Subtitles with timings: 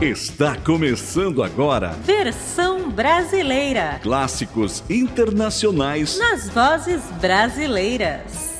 [0.00, 1.88] Está começando agora.
[2.04, 3.98] Versão brasileira.
[4.00, 8.57] Clássicos internacionais nas vozes brasileiras.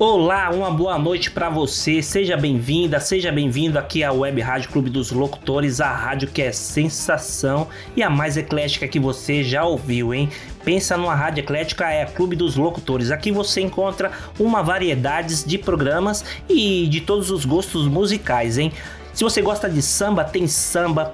[0.00, 2.00] Olá, uma boa noite para você.
[2.00, 6.52] Seja bem-vinda, seja bem-vindo aqui à Web Rádio Clube dos Locutores, a rádio que é
[6.52, 10.30] sensação e a mais eclética que você já ouviu, hein?
[10.64, 13.10] Pensa numa rádio eclética é a Clube dos Locutores.
[13.10, 18.70] Aqui você encontra uma variedade de programas e de todos os gostos musicais, hein?
[19.12, 21.12] Se você gosta de samba, tem samba,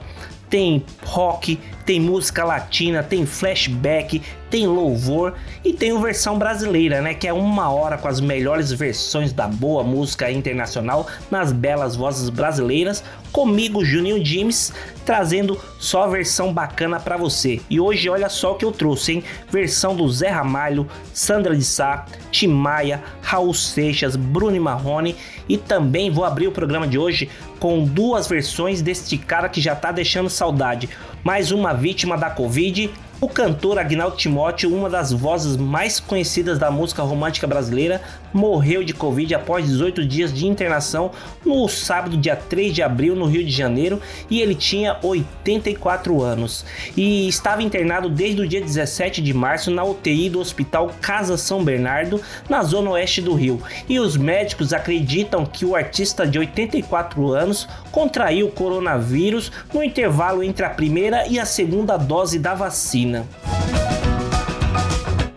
[0.51, 4.21] tem rock, tem música latina, tem flashback,
[4.55, 7.13] tem louvor e tem a versão brasileira, né?
[7.13, 12.31] Que é uma hora com as melhores versões da boa música internacional nas belas vozes
[12.31, 13.03] brasileiras.
[13.33, 14.73] Comigo, Juninho James,
[15.05, 17.61] trazendo só a versão bacana para você.
[17.69, 19.25] E hoje, olha só o que eu trouxe, hein?
[19.51, 25.17] Versão do Zé Ramalho, Sandra de Sá, Tim Maia, Raul Seixas, Bruno Marrone.
[25.49, 29.75] E também vou abrir o programa de hoje com duas versões deste cara que já
[29.75, 30.89] tá deixando saudade
[31.25, 32.91] mais uma vítima da Covid
[33.25, 38.03] o cantor Agnaldo Timóteo, uma das vozes mais conhecidas da música romântica brasileira,
[38.35, 41.13] morreu de Covid após 18 dias de internação
[41.47, 46.67] no sábado, dia 3 de abril, no Rio de Janeiro, e ele tinha 84 anos.
[46.97, 51.65] E estava internado desde o dia 17 de março na UTI do Hospital Casa São
[51.65, 53.63] Bernardo, na zona oeste do Rio.
[53.89, 60.43] E os médicos acreditam que o artista de 84 anos contraiu o coronavírus no intervalo
[60.43, 63.25] entre a primeira e a segunda dose da vacina.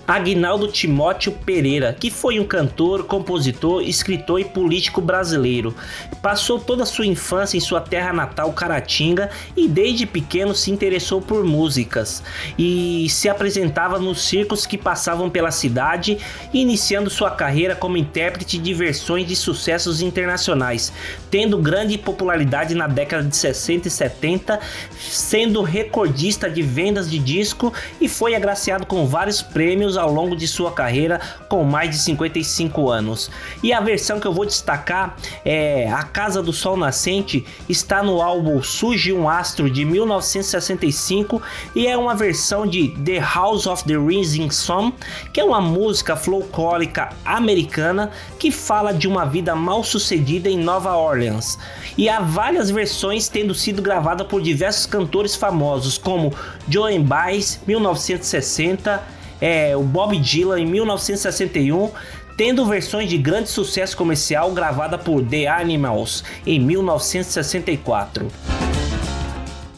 [0.08, 5.76] Agnaldo Timóteo Pereira, que foi um cantor, compositor, escritor e político brasileiro.
[6.22, 11.22] Passou toda a sua infância em sua terra natal, Caratinga, e desde pequeno se interessou
[11.22, 12.24] por músicas
[12.58, 16.18] e se apresentava nos circos que passavam pela cidade,
[16.54, 20.94] iniciando sua carreira como intérprete de versões de sucessos internacionais,
[21.30, 24.60] tendo grande popularidade na década de 60 e 70,
[24.98, 30.48] sendo recordista de vendas de disco e foi agraciado com vários prêmios ao longo de
[30.48, 31.20] sua carreira
[31.50, 33.30] com mais de 55 anos.
[33.62, 38.22] E a versão que eu vou destacar é A Casa do Sol Nascente, está no
[38.22, 41.42] álbum Surge um Astro de 1965
[41.76, 44.92] e é uma versão de The House of the Rising Sun,
[45.34, 50.96] que é uma música folclórica americana que fala de uma vida mal sucedida em Nova
[50.96, 51.58] Orleans.
[51.98, 56.34] E há várias versões tendo sido gravadas por diversos cantores famosos, como
[56.70, 61.92] Joan Baez, 1960, é, o Bob Dylan em 1961,
[62.36, 68.28] tendo versões de grande sucesso comercial gravada por The Animals em 1964.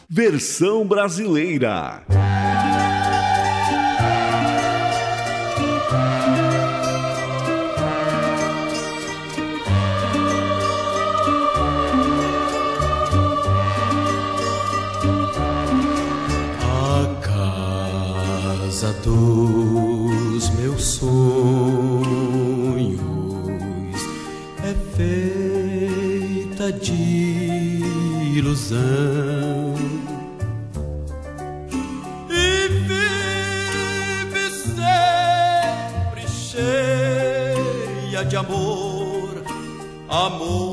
[0.08, 2.02] Versão brasileira.
[19.10, 21.10] Dos meus sonhos.
[24.62, 27.82] É feita de
[28.36, 29.74] ilusão.
[32.30, 39.42] E vive sempre cheia de amor,
[40.08, 40.69] amor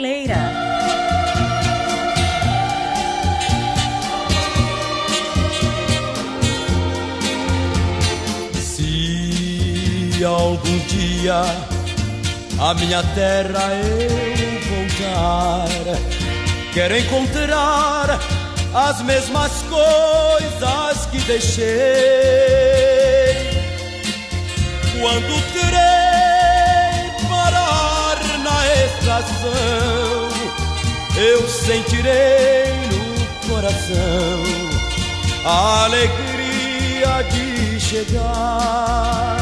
[0.00, 0.36] brasileira.
[8.60, 11.42] Se algum dia
[12.58, 15.68] a minha terra eu voltar,
[16.72, 18.18] quero encontrar
[18.74, 21.70] as mesmas coisas que deixei.
[25.00, 26.09] Quando terei
[29.20, 30.28] estação,
[31.16, 34.42] eu sentirei no coração
[35.44, 39.36] a alegria de chegar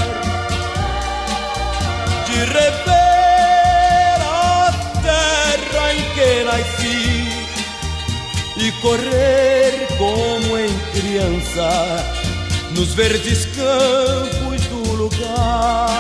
[2.27, 4.73] de rever a
[5.03, 7.29] terra em que nasci
[8.57, 11.69] e correr como em criança
[12.75, 15.98] nos verdes campos do lugar.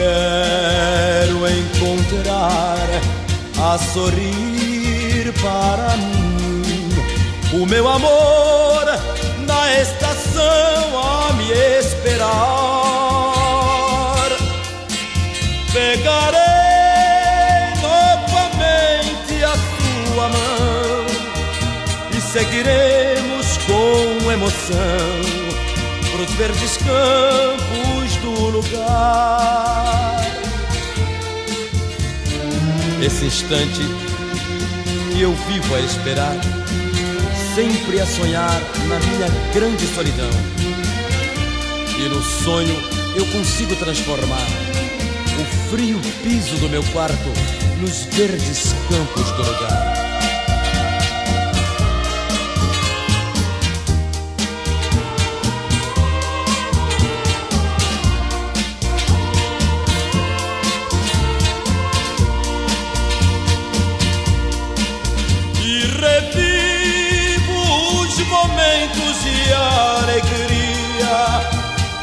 [0.00, 2.88] Quero encontrar
[3.62, 6.88] a sorrir para mim
[7.52, 8.86] o meu amor
[9.40, 11.50] na estação a me
[11.80, 12.30] esperar.
[15.70, 16.40] Pegarei
[17.82, 21.04] novamente a sua mão
[22.16, 25.20] e seguiremos com emoção
[26.10, 27.69] pros verdes campos
[28.60, 30.20] lugar.
[33.02, 33.80] Esse instante
[35.12, 36.34] que eu vivo a esperar
[37.54, 40.30] sempre a sonhar na minha grande solidão.
[41.98, 42.76] E no sonho
[43.16, 44.46] eu consigo transformar
[45.40, 47.30] o frio piso do meu quarto
[47.80, 49.99] nos verdes campos do lugar.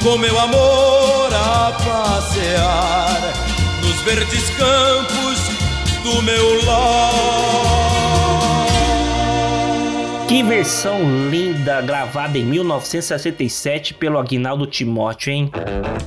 [0.08, 3.20] Com meu amor a passear
[3.82, 5.38] nos verdes campos
[6.02, 8.08] do meu lar.
[10.30, 15.52] Que versão linda, gravada em 1967 pelo Aguinaldo Timóteo, hein?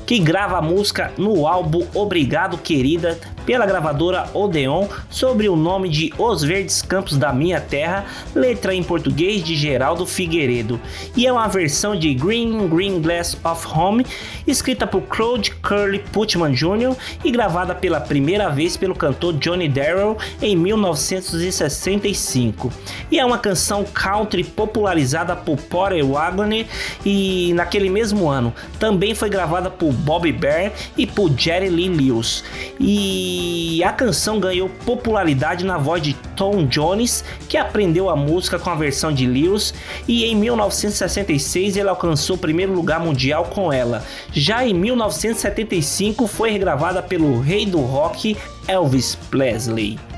[0.06, 3.18] Que grava a música no álbum Obrigado Querida,
[3.50, 8.80] pela gravadora Odeon, sobre o nome de Os Verdes Campos da Minha Terra, letra em
[8.80, 10.80] português de Geraldo Figueiredo.
[11.16, 14.06] E é uma versão de Green Green Glass of Home,
[14.46, 16.94] escrita por Claude Curly Putman Jr.
[17.24, 22.72] e gravada pela primeira vez pelo cantor Johnny Darrell em 1965.
[23.10, 26.66] E é uma canção country popularizada por Porter Wagoner
[27.04, 32.44] e naquele mesmo ano também foi gravada por Bobby Bear e por Jerry Lee Lewis.
[32.78, 33.39] E
[33.84, 38.74] a canção ganhou popularidade na voz de Tom Jones, que aprendeu a música com a
[38.74, 39.74] versão de Lewis,
[40.06, 44.04] e em 1966 ele alcançou o primeiro lugar mundial com ela.
[44.32, 50.09] Já em 1975 foi regravada pelo rei do rock Elvis Presley.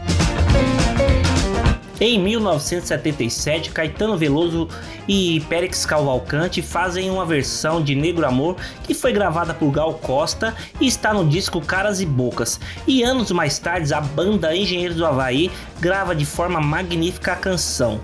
[2.04, 4.66] Em 1977, Caetano Veloso
[5.06, 10.52] e Périx Cavalcante fazem uma versão de Negro Amor que foi gravada por Gal Costa
[10.80, 12.59] e está no disco Caras e Bocas.
[12.88, 18.00] E anos mais tarde, a banda Engenheiros do Havaí grava de forma magnífica a canção.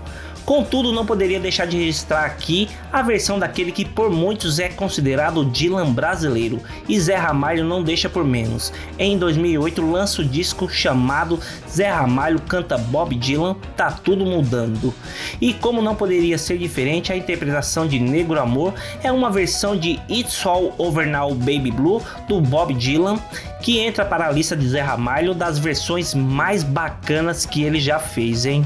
[0.49, 5.41] Contudo, não poderia deixar de registrar aqui a versão daquele que por muitos é considerado
[5.41, 8.73] o Dylan brasileiro, e Zé Ramalho não deixa por menos.
[8.97, 11.39] Em 2008 lança o disco chamado
[11.69, 14.91] Zé Ramalho canta Bob Dylan, Tá Tudo Mudando.
[15.39, 19.99] E como não poderia ser diferente, a interpretação de Negro Amor é uma versão de
[20.09, 23.19] It's All Over Now Baby Blue do Bob Dylan,
[23.61, 27.99] que entra para a lista de Zé Ramalho das versões mais bacanas que ele já
[27.99, 28.65] fez, hein?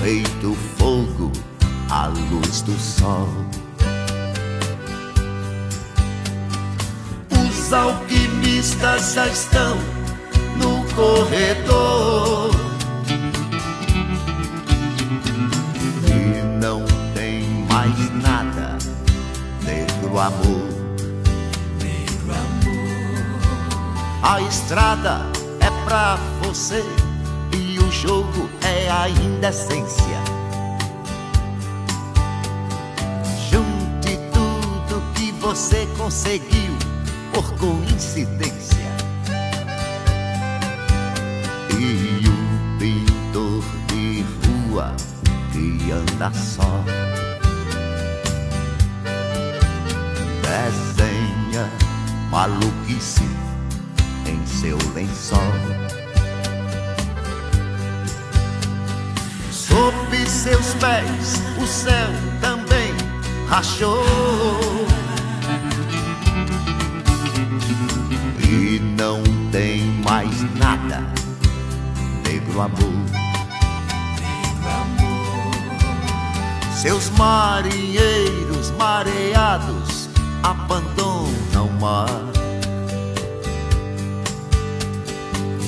[0.00, 1.32] Feito fogo
[1.90, 3.28] à luz do sol.
[7.30, 9.76] Os alquimistas já estão
[10.56, 12.50] no corredor.
[16.06, 18.78] E não tem mais nada,
[19.62, 20.68] negro amor.
[21.82, 22.78] Negro amor.
[24.22, 25.26] A estrada
[25.60, 26.84] é pra você
[27.52, 28.47] e o jogo
[28.88, 30.18] é a indecência.
[33.50, 36.72] Junte tudo que você conseguiu
[37.32, 38.78] por coincidência.
[41.78, 44.24] E o pintor de
[44.72, 44.94] rua
[45.52, 46.82] que anda só
[50.42, 51.70] desenha
[52.30, 53.28] maluquice
[54.26, 55.97] em seu lençol.
[60.28, 62.08] Seus pés o céu
[62.40, 62.94] também
[63.48, 64.04] rachou.
[68.38, 71.02] E não tem mais nada,
[72.26, 72.92] negro amor.
[76.76, 80.10] Seus marinheiros mareados
[80.42, 82.08] abandonam o mar.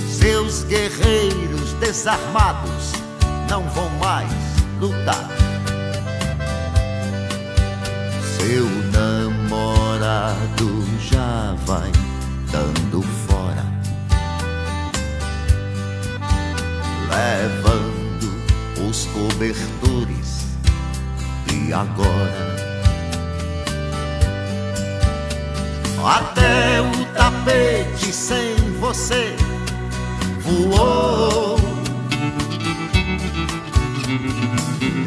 [0.07, 2.93] Seus guerreiros desarmados
[3.49, 4.40] não vão mais
[4.81, 5.29] lutar.
[8.39, 10.69] Seu namorado
[10.99, 11.93] já vai
[12.51, 13.65] dando fora,
[17.11, 18.43] levando
[18.89, 20.47] os cobertores
[21.53, 22.51] e agora.
[26.03, 29.37] Até o tapete sem você
[30.41, 31.60] voou.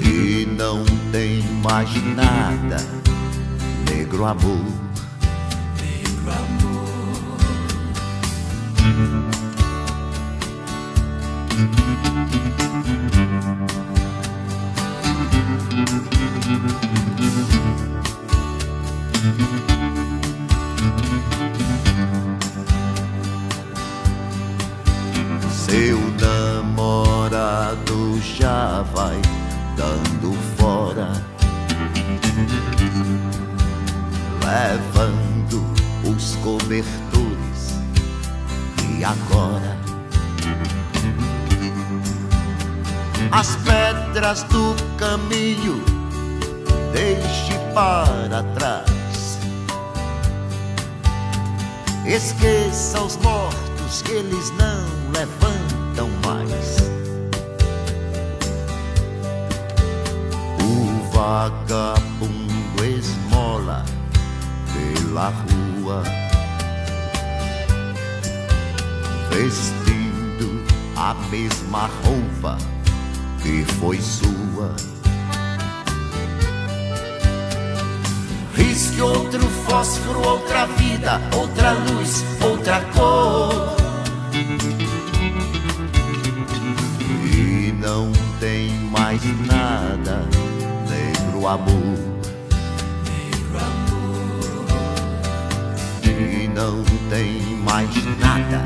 [0.03, 2.77] E não tem mais nada,
[3.89, 4.65] negro amor.
[5.80, 6.84] Negro amor.
[19.24, 19.92] Seu
[27.53, 29.22] namorado já vai
[29.77, 31.12] dando fora,
[34.43, 35.63] levando
[36.03, 37.77] os cobertores.
[38.89, 39.77] E agora?
[43.31, 45.83] As pedras do caminho
[46.91, 49.39] deixe para trás.
[52.05, 55.82] Esqueça os mortos que eles não levantam
[61.13, 63.86] vagabundo esmola
[64.74, 66.03] pela rua,
[69.29, 70.63] vestindo
[70.98, 72.58] a mesma roupa
[73.41, 74.75] que foi sua.
[78.55, 83.75] Risque outro fósforo, outra vida, outra luz, outra cor.
[87.36, 90.25] E não tem mais nada,
[91.43, 91.97] negro amor.
[96.03, 98.62] E não tem mais nada,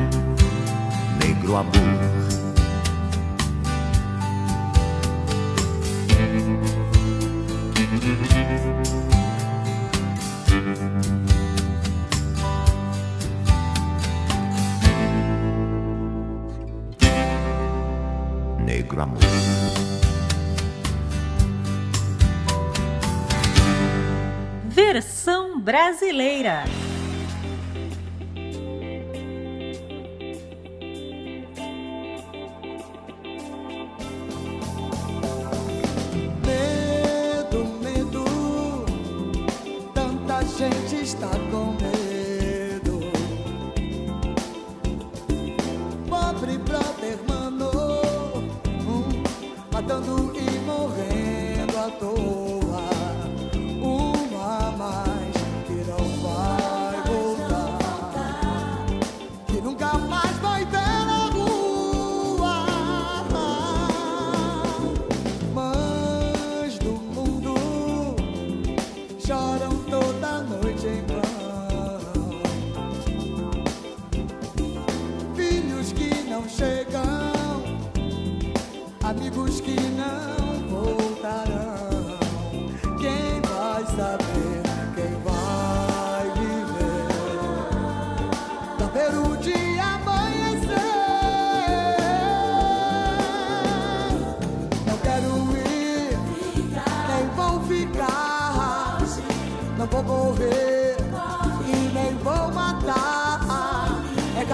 [1.19, 1.96] negro amor.
[25.97, 26.86] Brasileira.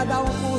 [0.06, 0.53] Cada um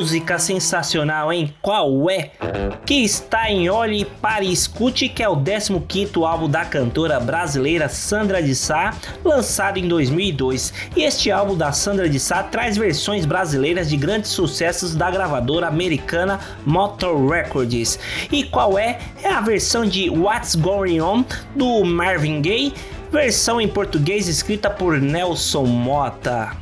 [0.00, 1.54] música sensacional, hein?
[1.60, 2.30] Qual é?
[2.86, 8.42] Que está em Olhe para Escute, que é o 15º álbum da cantora brasileira Sandra
[8.42, 10.72] de Sá, lançado em 2002.
[10.96, 15.68] E este álbum da Sandra de Sá traz versões brasileiras de grandes sucessos da gravadora
[15.68, 17.98] americana Motor Records.
[18.32, 19.00] E qual é?
[19.22, 21.22] É a versão de What's Going On
[21.54, 22.72] do Marvin Gaye,
[23.12, 26.56] versão em português escrita por Nelson Mota.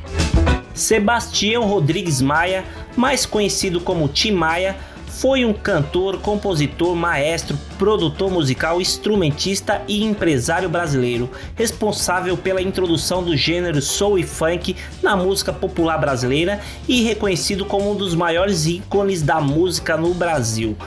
[0.79, 2.63] Sebastião Rodrigues Maia,
[2.95, 4.75] mais conhecido como Tim Maia,
[5.19, 13.35] foi um cantor, compositor, maestro, produtor musical, instrumentista e empresário brasileiro, responsável pela introdução do
[13.35, 19.21] gênero soul e funk na música popular brasileira e reconhecido como um dos maiores ícones
[19.21, 20.77] da música no Brasil.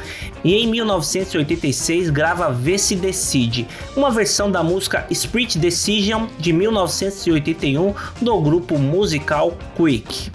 [0.42, 7.94] E em 1986 grava Vê se Decide, uma versão da música Split Decision de 1981
[8.22, 10.30] do grupo musical Quick.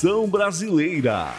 [0.00, 1.34] Versão brasileira.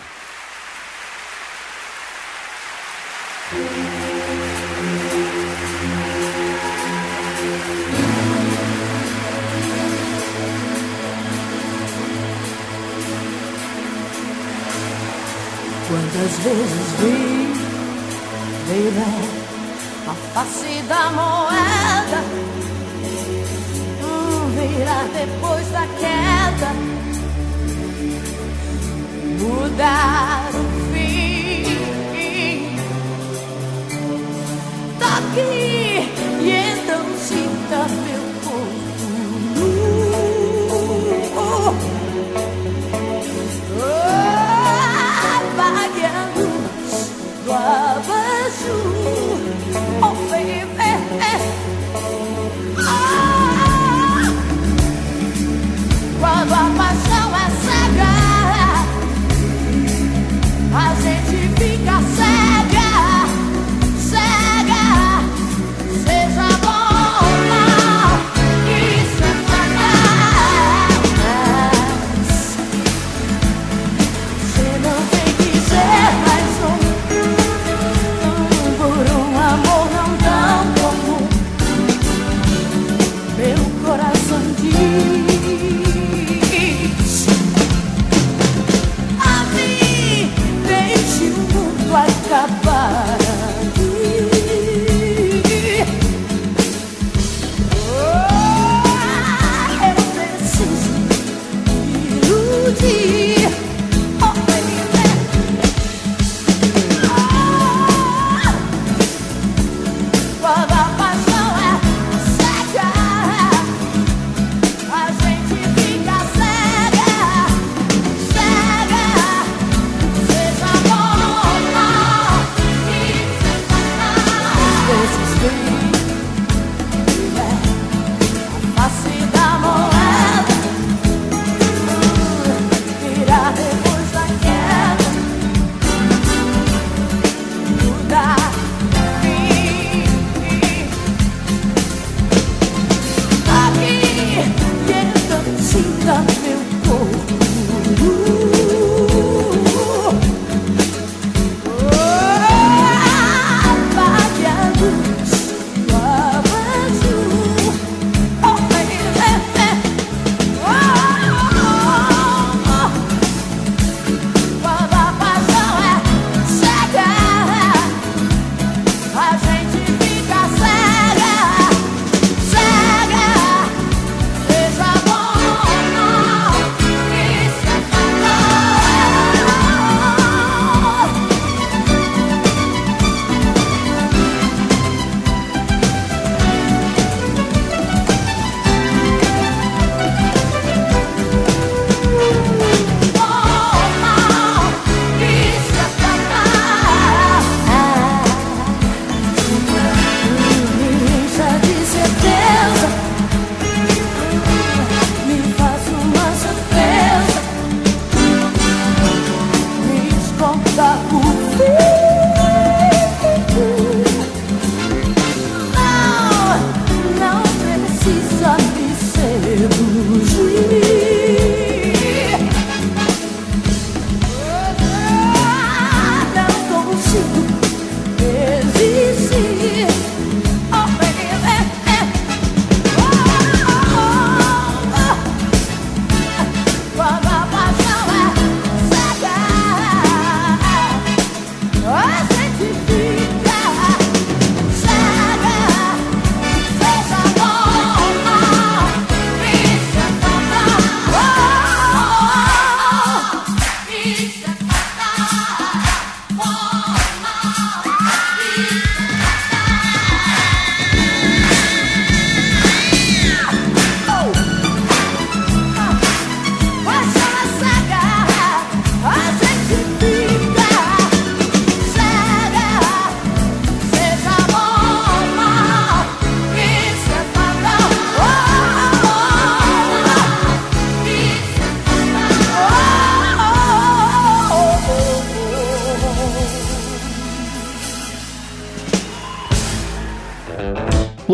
[35.20, 35.59] Tá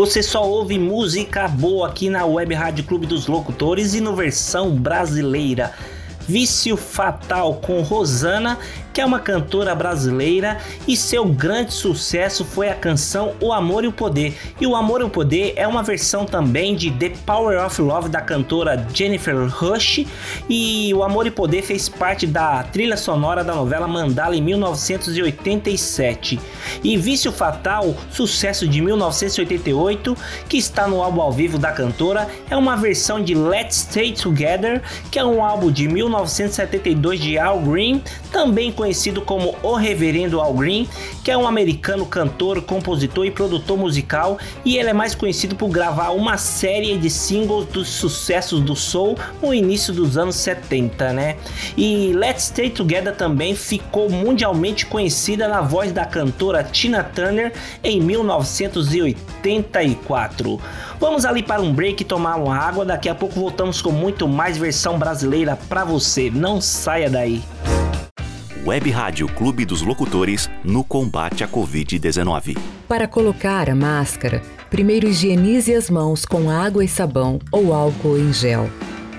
[0.06, 4.76] Você só ouve música boa aqui na Web Rádio Clube dos Locutores e no versão
[4.76, 5.72] brasileira.
[6.28, 8.56] Vício Fatal com Rosana,
[8.96, 10.56] que é uma cantora brasileira,
[10.88, 14.34] e seu grande sucesso foi a canção O Amor e o Poder.
[14.58, 18.08] E O Amor e o Poder é uma versão também de The Power of Love
[18.08, 20.06] da cantora Jennifer Rush,
[20.48, 26.40] e O Amor e Poder fez parte da trilha sonora da novela Mandala em 1987.
[26.82, 30.16] E Vício Fatal, sucesso de 1988,
[30.48, 34.80] que está no álbum ao vivo da cantora, é uma versão de Let's Stay Together,
[35.10, 38.02] que é um álbum de 1972 de Al Green,
[38.36, 40.86] também conhecido como O Reverendo Al Green,
[41.24, 45.70] que é um americano cantor, compositor e produtor musical, e ele é mais conhecido por
[45.70, 51.36] gravar uma série de singles dos sucessos do soul no início dos anos 70, né?
[51.78, 58.02] E Let's Stay Together também ficou mundialmente conhecida na voz da cantora Tina Turner em
[58.02, 60.60] 1984.
[61.00, 64.58] Vamos ali para um break tomar uma água, daqui a pouco voltamos com muito mais
[64.58, 66.30] versão brasileira para você.
[66.30, 67.42] Não saia daí.
[68.66, 72.58] Web Rádio Clube dos Locutores no combate à Covid-19.
[72.88, 78.32] Para colocar a máscara, primeiro higienize as mãos com água e sabão ou álcool em
[78.32, 78.68] gel.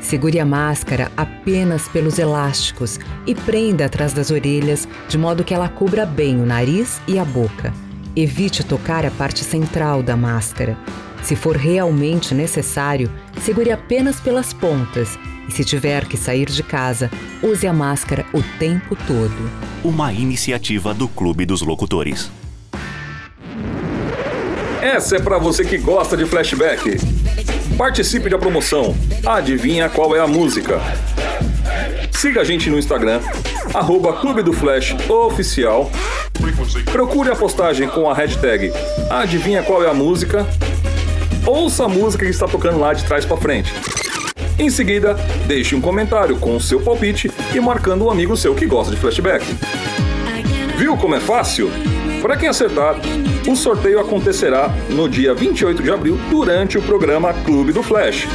[0.02, 5.70] Segure a máscara apenas pelos elásticos e prenda atrás das orelhas de modo que ela
[5.70, 7.74] cubra bem o nariz e a boca.
[8.18, 10.78] Evite tocar a parte central da máscara.
[11.24, 17.10] Se for realmente necessário, segure apenas pelas pontas e, se tiver que sair de casa,
[17.42, 19.52] use a máscara o tempo todo.
[19.84, 22.32] Uma iniciativa do Clube dos Locutores.
[24.82, 26.98] Essa é para você que gosta de flashback.
[27.78, 28.96] Participe da promoção.
[29.26, 30.80] Adivinha qual é a música?
[32.12, 33.22] Siga a gente no Instagram,
[33.74, 35.92] arroba Clube do Flash Oficial.
[36.92, 38.72] Procure a postagem com a hashtag
[39.10, 40.48] Adivinha qual é a música.
[41.46, 43.72] Ouça a música que está tocando lá de trás para frente.
[44.60, 45.14] Em seguida,
[45.46, 49.00] deixe um comentário com o seu palpite e marcando um amigo seu que gosta de
[49.00, 49.46] flashback.
[50.78, 51.70] Viu como é fácil?
[52.24, 52.96] Para quem acertar,
[53.48, 58.28] o sorteio acontecerá no dia 28 de abril durante o programa Clube do Flash.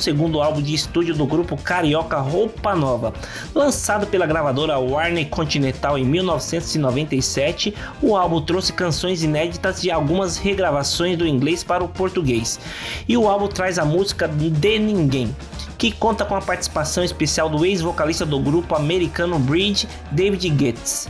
[0.42, 3.14] álbum de estúdio do grupo carioca Roupa Nova.
[3.54, 11.16] Lançado pela gravadora Warner Continental em 1997, o álbum trouxe canções inéditas e algumas regravações
[11.16, 12.60] do inglês para o português.
[13.08, 15.34] E o álbum traz a música De Ninguém,
[15.78, 21.08] que conta com a participação especial do ex-vocalista do grupo americano Bridge, David Getz.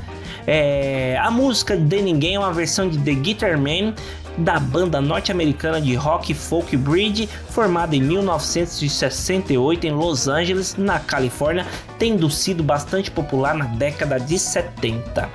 [0.50, 3.92] É, a música De Ninguém é uma versão de The Guitar Man
[4.38, 11.66] da banda norte-americana de rock folk Bridge, formada em 1968 em Los Angeles, na Califórnia,
[11.98, 15.28] tendo sido bastante popular na década de 70.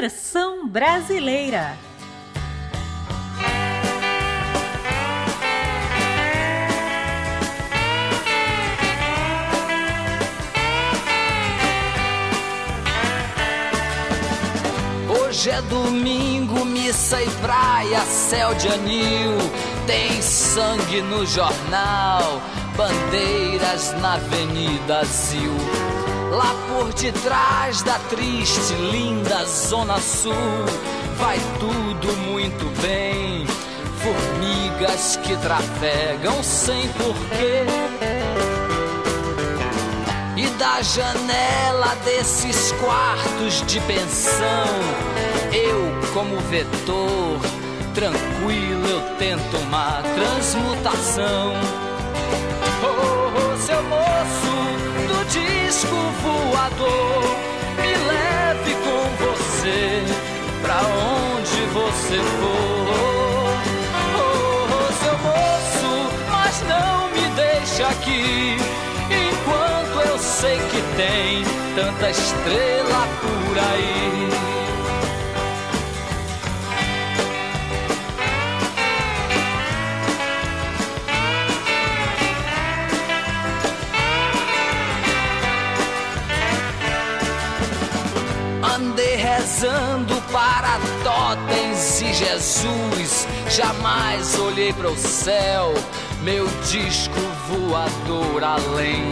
[0.00, 1.76] versão brasileira.
[15.08, 19.32] Hoje é domingo, missa e praia, céu de anil.
[19.84, 22.40] Tem sangue no jornal,
[22.76, 25.77] bandeiras na Avenida Zil.
[26.30, 30.34] Lá por detrás da triste, linda Zona Sul,
[31.16, 33.46] vai tudo muito bem.
[33.96, 37.64] Formigas que trafegam sem porquê.
[40.36, 44.68] E da janela desses quartos de pensão,
[45.52, 47.40] eu, como vetor,
[47.94, 51.54] tranquilo eu tento uma transmutação.
[52.82, 54.47] Oh, oh, oh seu moço!
[55.28, 57.36] disco voador.
[57.76, 60.02] Me leve com você
[60.62, 62.88] pra onde você for.
[64.14, 65.92] Oh, oh seu moço,
[66.30, 68.56] mas não me deixe aqui.
[69.10, 74.28] Enquanto eu sei que tem tanta estrela por aí.
[89.58, 93.26] rezando para totens e Jesus.
[93.50, 95.74] Jamais olhei para o céu,
[96.22, 99.10] meu disco voador além.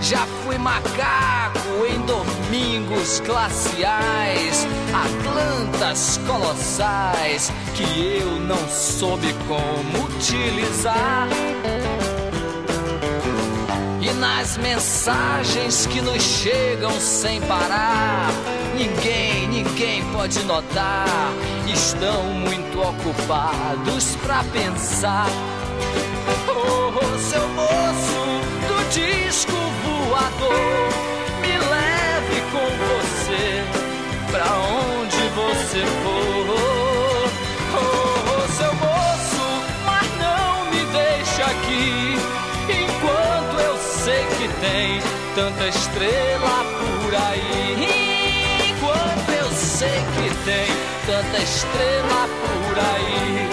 [0.00, 1.58] Já fui macaco
[1.88, 11.26] em domingos glaciais, Atlantas colossais que eu não soube como utilizar
[14.00, 18.30] E nas mensagens que nos chegam sem parar
[18.74, 21.06] ninguém, ninguém pode notar.
[21.66, 25.26] Estão muito ocupados pra pensar.
[26.48, 28.24] Oh, oh, seu moço
[28.68, 29.52] do disco
[29.84, 30.88] voador,
[31.40, 33.64] me leve com você
[34.30, 36.44] pra onde você for.
[37.76, 37.84] Oh,
[38.30, 39.46] oh, seu moço,
[39.84, 42.16] mas não me deixe aqui
[42.68, 45.00] enquanto eu sei que tem
[45.34, 47.73] tanta estrela por aí.
[50.44, 50.66] Tem
[51.06, 53.48] tanta estrela por aí.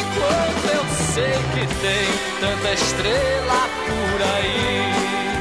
[0.00, 2.06] Enquanto eu sei que tem
[2.40, 5.35] tanta estrela por aí.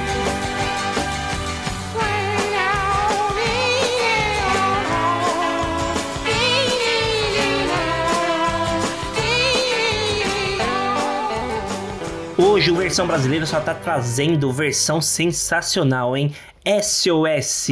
[12.37, 16.33] Hoje o versão brasileira só tá trazendo versão sensacional, hein?
[16.81, 17.67] SOS,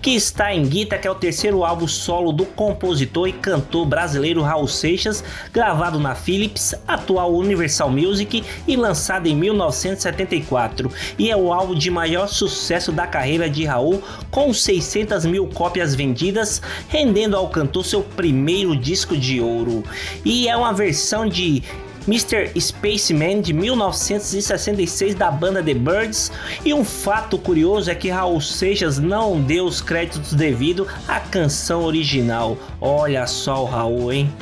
[0.00, 4.42] que está em Guita, que é o terceiro álbum solo do compositor e cantor brasileiro
[4.42, 10.92] Raul Seixas, gravado na Philips, atual Universal Music e lançado em 1974.
[11.18, 15.94] E é o álbum de maior sucesso da carreira de Raul, com 600 mil cópias
[15.96, 19.82] vendidas, rendendo ao cantor seu primeiro disco de ouro.
[20.24, 21.64] E é uma versão de
[22.08, 22.58] Mr.
[22.58, 26.32] Spaceman de 1966 da banda The Birds.
[26.64, 31.82] E um fato curioso é que Raul Seixas não deu os créditos devido à canção
[31.82, 32.56] original.
[32.80, 34.32] Olha só o Raul, hein?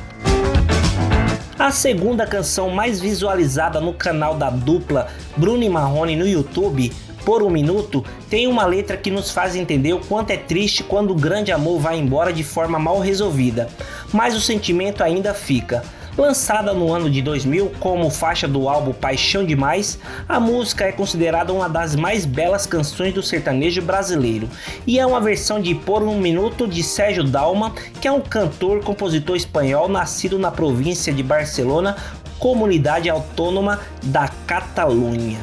[1.58, 6.92] A segunda canção mais visualizada no canal da dupla Bruno e Marrone no YouTube,
[7.24, 11.10] por um minuto, tem uma letra que nos faz entender o quanto é triste quando
[11.10, 13.68] o grande amor vai embora de forma mal resolvida,
[14.12, 15.82] mas o sentimento ainda fica.
[16.16, 21.52] Lançada no ano de 2000 como faixa do álbum Paixão Demais, a música é considerada
[21.52, 24.48] uma das mais belas canções do sertanejo brasileiro
[24.86, 28.82] e é uma versão de Por um Minuto de Sérgio Dalma, que é um cantor
[28.82, 31.96] compositor espanhol nascido na província de Barcelona,
[32.38, 35.40] comunidade autônoma da Catalunha.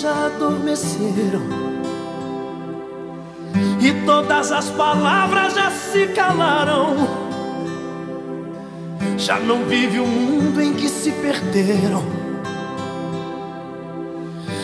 [0.00, 1.42] Já adormeceram.
[3.80, 6.96] E todas as palavras já se calaram.
[9.16, 12.04] Já não vive o mundo em que se perderam.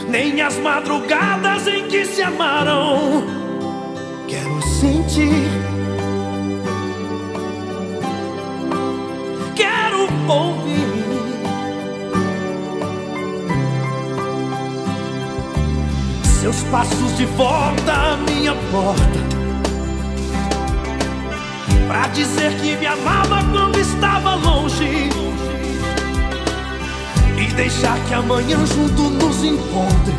[0.09, 3.25] Nem as madrugadas em que se amaram.
[4.29, 5.72] Quero sentir.
[16.53, 19.21] Seus passos de volta à minha porta.
[21.89, 25.09] Pra dizer que me amava quando estava longe.
[27.39, 30.15] E deixar que amanhã junto nos encontre.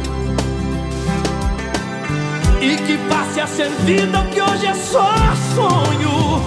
[2.60, 5.14] E que passe a ser vida o que hoje é só
[5.54, 6.42] sonho.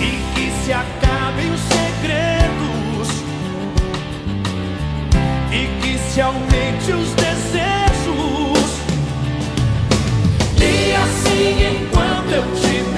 [0.00, 3.08] E que se acabem os segredos.
[5.52, 7.29] E que se aumente os desejos
[11.42, 12.89] enquanto eu te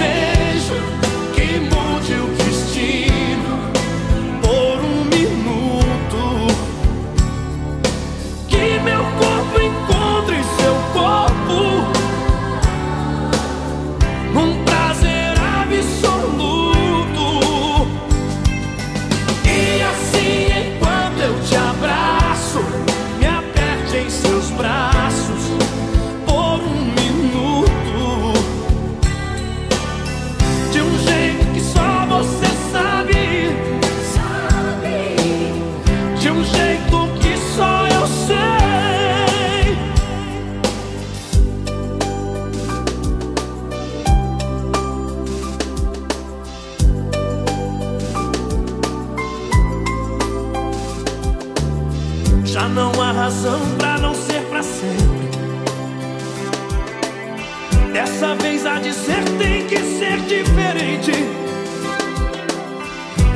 [58.93, 61.13] Ser tem que ser diferente.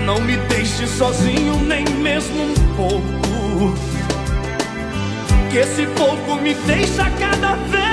[0.04, 3.74] Não me deixe sozinho, nem mesmo um pouco.
[5.50, 7.85] Que esse pouco me deixa cada vez.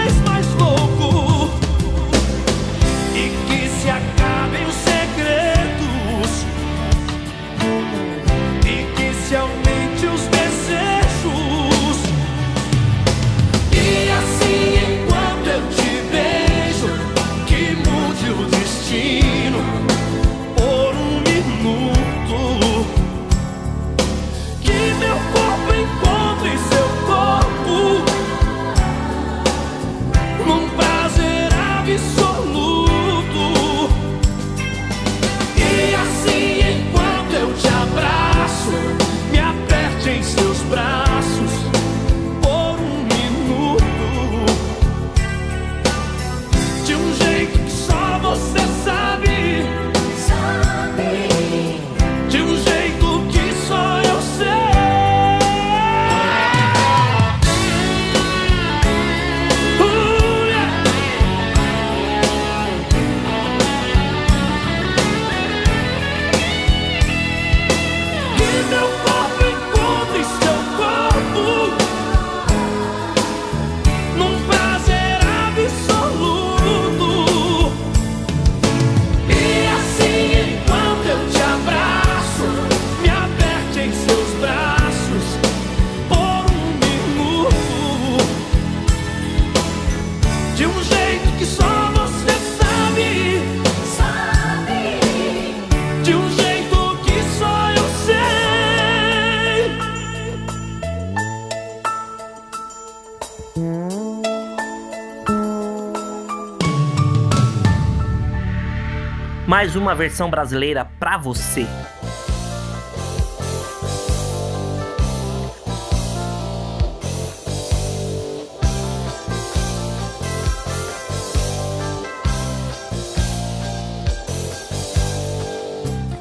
[109.63, 111.65] mais uma versão brasileira para você.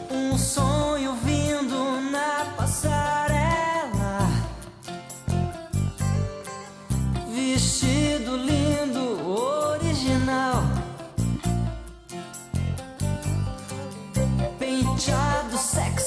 [0.08, 0.71] Um som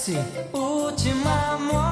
[0.05, 0.23] Assim.
[0.53, 1.84] Última amor.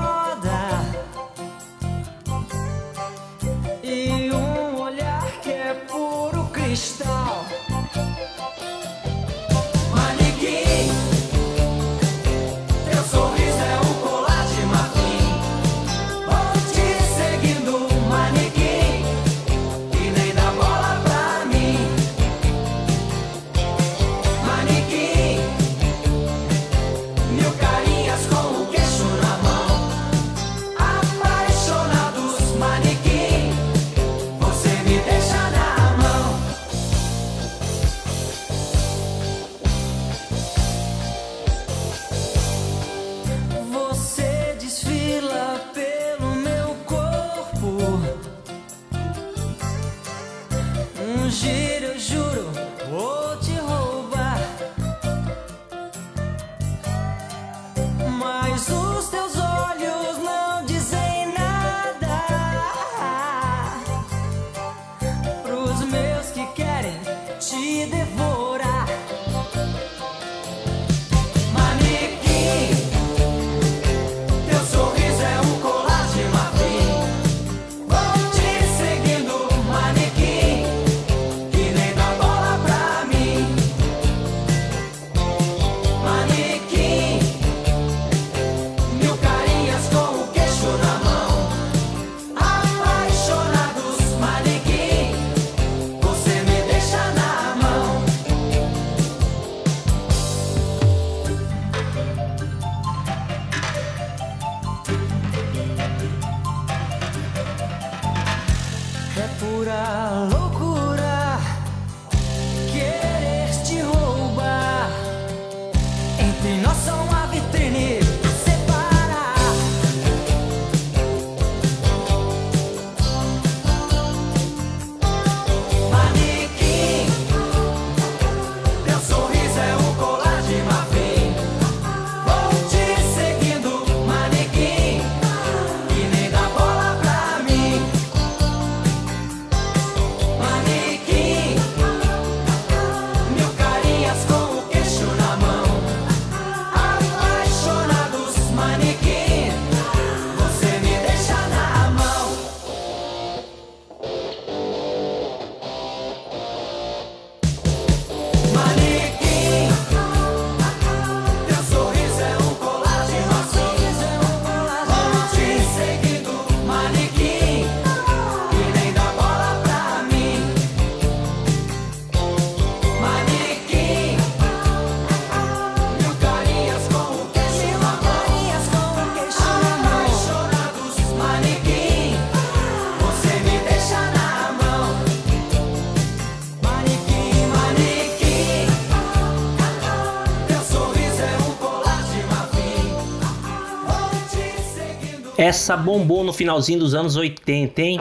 [195.43, 197.99] Essa bombou no finalzinho dos anos 80, hein?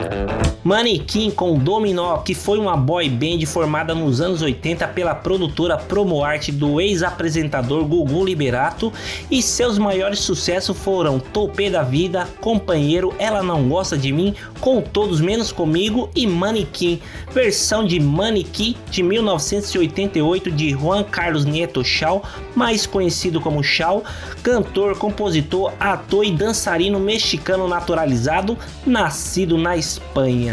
[0.63, 6.23] Manequim com Dominó, que foi uma boy band formada nos anos 80 pela produtora Promo
[6.23, 8.91] Art do ex-apresentador Gugu Liberato
[9.29, 14.81] e seus maiores sucessos foram Topê da Vida, Companheiro, Ela Não Gosta de Mim, Com
[14.81, 17.01] Todos Menos Comigo e Manequim,
[17.33, 22.23] versão de Manequim de 1988 de Juan Carlos Nieto Chau,
[22.55, 24.03] mais conhecido como Chau,
[24.41, 30.52] cantor, compositor, ator e dançarino mexicano naturalizado, nascido na Espanha.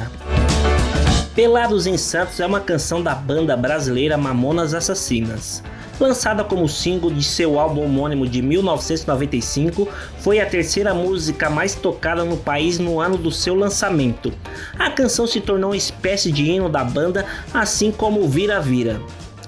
[1.41, 5.63] Pelados em Santos é uma canção da banda brasileira Mamonas Assassinas.
[5.99, 9.89] Lançada como single de seu álbum homônimo de 1995,
[10.19, 14.31] foi a terceira música mais tocada no país no ano do seu lançamento.
[14.79, 17.25] A canção se tornou uma espécie de hino da banda,
[17.55, 19.01] assim como Vira Vira.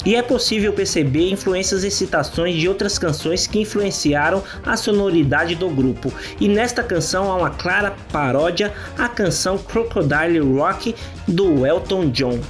[0.05, 5.69] E é possível perceber influências e citações de outras canções que influenciaram a sonoridade do
[5.69, 6.13] grupo.
[6.41, 10.95] E nesta canção há uma clara paródia à canção Crocodile Rock
[11.29, 12.41] do Elton John.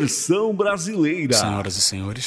[0.00, 1.34] Versão brasileira.
[1.34, 2.24] Senhoras e senhores.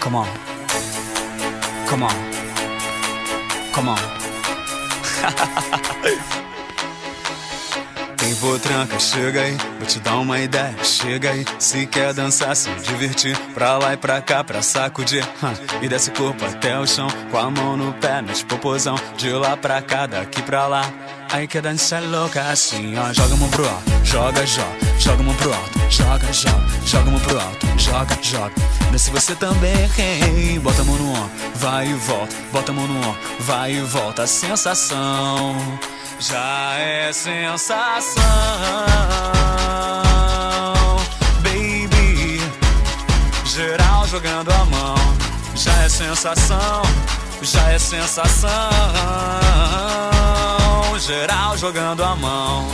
[0.00, 0.26] Come on.
[1.88, 2.10] Come on.
[3.72, 3.96] Come on.
[8.18, 10.74] Tem potranca, chega aí, vou te dar uma ideia.
[10.84, 15.28] Chega aí, se quer dançar, se divertir, pra lá e pra cá, pra sacudir.
[15.80, 19.30] E desce o corpo até o chão, com a mão no pé, mete popozão, de
[19.30, 20.88] lá pra cá, daqui pra lá.
[21.32, 23.12] Aí que dança louca assim, ó.
[23.12, 24.68] Joga a mão pro alto, joga, joga,
[24.98, 28.54] joga a mão pro alto, joga, joga, joga a mão pro alto, joga, joga.
[28.92, 30.60] Desce você também, hein?
[30.60, 33.80] Bota a mão no ombro, vai e volta, bota a mão no ombro, vai e
[33.80, 34.22] volta.
[34.22, 35.56] A sensação
[36.20, 38.22] já é sensação,
[43.54, 44.96] Geral jogando a mão,
[45.54, 46.82] já é sensação,
[47.42, 48.48] já é sensação.
[50.98, 52.66] Geral jogando a mão.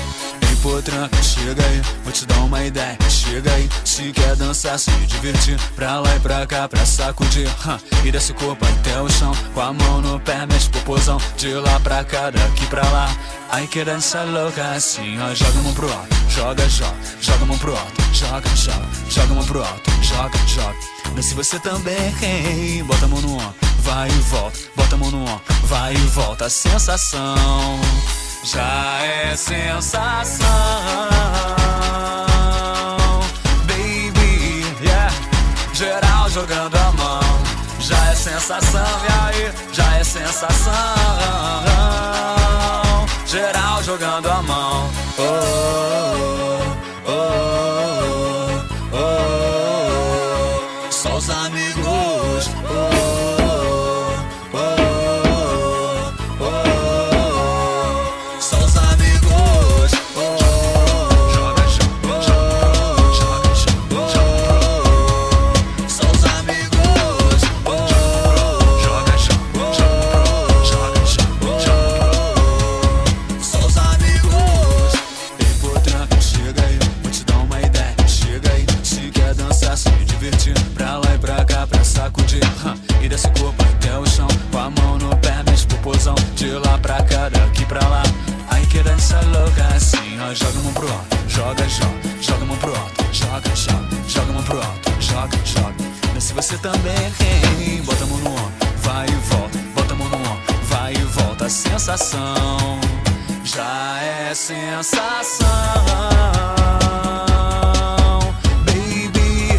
[0.58, 2.98] Ei, potranca, chega aí, vou te dar uma ideia.
[3.08, 7.48] Chega aí, se quer dançar, se divertir, pra lá e pra cá, pra sacudir.
[7.66, 11.18] hã, E desce o corpo até o chão, com a mão no pé, mexe popozão,
[11.36, 13.16] de lá pra cá, daqui pra lá.
[13.50, 15.34] Ai que dança louca assim, ó.
[15.34, 19.32] Joga a mão pro alto, joga, joga, joga a mão pro alto, joga, joga, joga
[19.32, 21.22] a mão pro alto, joga, joga.
[21.22, 25.10] Se você também, hein, bota a mão no ombro, vai e volta, bota a mão
[25.10, 26.46] no ombro, vai e volta.
[26.46, 27.80] A sensação
[28.44, 30.46] já é sensação,
[33.66, 35.12] baby, yeah.
[35.72, 37.20] Geral jogando a mão,
[37.80, 40.72] já é sensação, e aí, já é sensação.
[43.26, 46.57] Geral jogando a mão, oh, oh,
[90.34, 94.42] Joga a mão pro alto, joga, joga, joga mão pro alto, joga, joga, joga mão
[94.42, 95.74] pro alto, joga, joga.
[96.12, 97.12] Mas se você também,
[97.58, 98.52] hein, bota a mão no ombro,
[98.82, 101.46] vai e volta, bota a mão no ombro, vai e volta.
[101.46, 102.78] A sensação
[103.42, 105.48] já é sensação,
[108.66, 109.58] baby.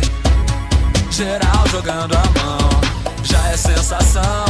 [1.09, 2.70] Geral jogando a mão,
[3.24, 4.45] já é sensação,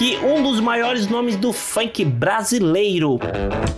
[0.00, 3.18] aqui um dos maiores nomes do funk brasileiro.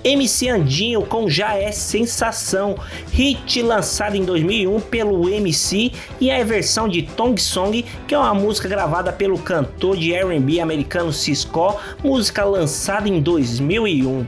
[0.04, 2.76] MC Andinho com Já é Sensação,
[3.10, 8.34] hit lançado em 2001 pelo MC e a versão de Tong Song, que é uma
[8.34, 14.24] música gravada pelo cantor de R&B americano Cisco, música lançada em 2001.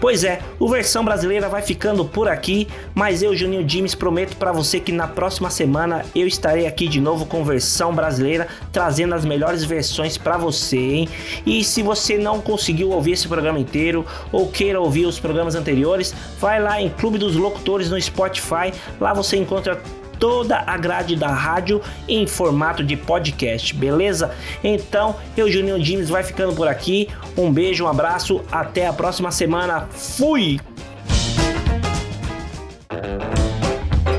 [0.00, 4.50] Pois é, o versão brasileira vai ficando por aqui, mas eu, Juninho Dimes, prometo para
[4.50, 9.26] você que na próxima semana eu estarei aqui de novo com versão brasileira, trazendo as
[9.26, 11.08] melhores versões para você, hein?
[11.44, 16.14] E se você não conseguiu ouvir esse programa inteiro ou queira ouvir os programas anteriores,
[16.38, 19.82] vai lá em Clube dos Locutores no Spotify, lá você encontra
[20.20, 24.32] toda a grade da rádio em formato de podcast, beleza?
[24.62, 27.08] Então, eu, Juninho Dimes, vai ficando por aqui.
[27.36, 29.88] Um beijo, um abraço, até a próxima semana.
[29.90, 30.60] Fui!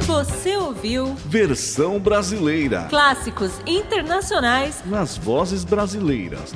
[0.02, 2.88] Você ouviu Versão brasileira.
[2.90, 6.54] clássicos internacionais Nas vozes brasileiras.